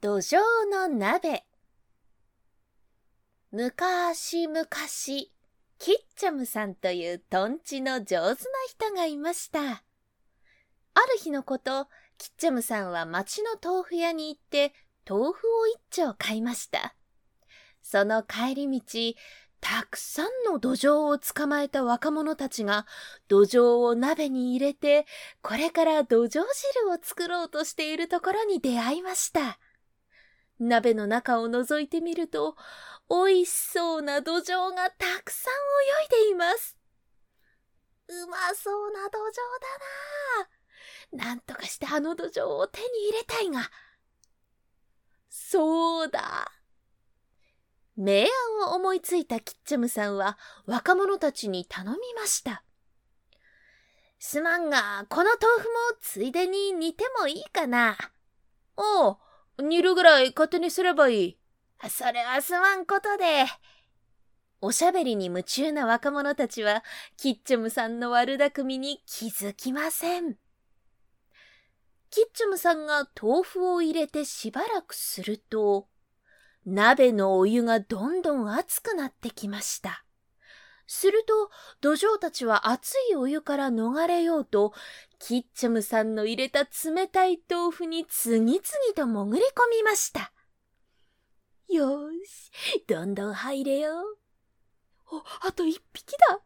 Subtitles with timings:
[0.00, 0.38] 土壌
[0.70, 1.44] の鍋。
[3.50, 5.32] むかしむかし
[5.80, 8.34] キッチャムさんというとんちの上手な
[8.68, 9.60] 人がいました。
[9.60, 9.82] ある
[11.18, 14.72] 日のことキッチャムさんは町の豆腐屋に行って
[15.04, 16.94] 豆腐を一丁買いました。
[17.82, 19.14] その帰り道
[19.60, 22.86] たくさんの土壌を捕まえた若者たちが
[23.26, 25.06] 土壌を鍋に入れて
[25.42, 26.44] これから土壌汁
[26.88, 29.58] を作ろうとしているところに出会いました。
[30.58, 32.56] 鍋の中を覗いてみると
[33.08, 35.54] 美味しそうな土壌がたくさん
[36.22, 36.76] 泳いでいます。
[38.08, 39.22] うまそうな土壌
[41.12, 43.70] だななんとかしてあの土壌を手に入れたいが。
[45.28, 46.52] そうだ。
[47.96, 48.24] 明
[48.62, 52.62] 暗を思いついたキッチャムさんは若者たちに頼みました。
[54.20, 57.96] すまんが、この豆腐もついでに煮てもいいかな。
[58.76, 59.16] おう、
[59.58, 61.38] 煮るぐらい勝手にすればいい。
[61.88, 63.46] それはすまんことで。
[64.60, 66.82] おしゃべりに夢中な若者たちは、
[67.16, 70.36] キッチャムさんの悪巧みに気づきません。
[72.10, 75.88] キッチャムさんが豆腐を入れてしばらくすると、
[76.64, 80.04] 鍋のお湯がどんどん熱くなってきました。
[80.88, 81.50] すると、
[81.82, 84.72] 土壌たちは熱いお湯から逃れようと、
[85.18, 88.60] キッチャムさんの入れた冷たい豆腐に次々
[88.96, 90.32] と潜り込みました。
[91.68, 95.16] よーし、どんどん入れよう。
[95.16, 96.40] お、あと一匹だ。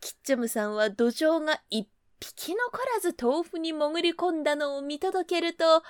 [0.00, 5.84] キッチャムさんは土壌が一匹残らず豆腐に潜り込んだのを見届けると、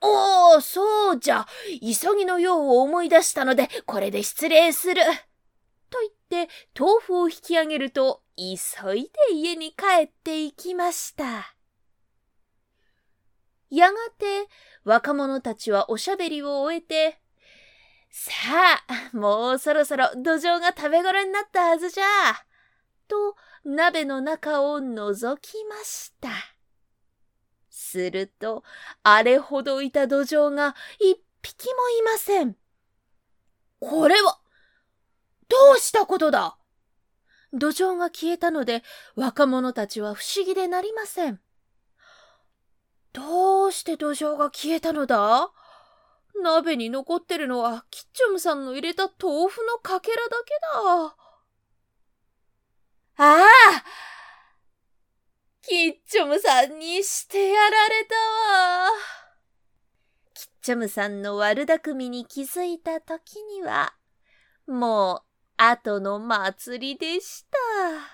[0.00, 1.46] おお、そうじゃ。
[1.82, 5.02] 急ぎの用を思い出したので、これで失礼する。
[6.34, 11.54] て、豆腐を引き上げると、急いで家に帰っていきました。
[13.70, 14.48] やがて、
[14.84, 17.20] 若者たちはおしゃべりを終えて、
[18.10, 18.32] さ
[19.12, 22.04] あ、もうそろそろ土壌が食べ頃になったはずじゃ。
[23.08, 26.30] と、鍋の中を覗きました。
[27.70, 28.62] すると、
[29.02, 32.56] あれほどいた土壌が一匹もいません。
[33.80, 34.40] これは、
[35.48, 36.56] どうしたことだ？
[37.52, 38.82] 土壌が消えたので、
[39.14, 41.40] 若者たちは不思議でなりません。
[43.12, 45.50] どうして土壌が消えたのだ？
[46.42, 51.16] 鍋に残ってるのはキッチョムさんの入れた豆腐のかけらだけだ。
[53.16, 53.46] ああ
[55.62, 58.90] キッチョムさんにしてやられたわ。
[60.34, 63.94] キッチョムさんの悪巧みに気づいた時には、
[64.66, 68.13] もう後の祭りでした。